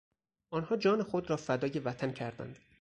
آنها 0.49 0.75
جان 0.77 1.03
خود 1.03 1.29
را 1.29 1.35
فدای 1.37 1.79
وطن 1.79 2.11
کردند. 2.11 2.59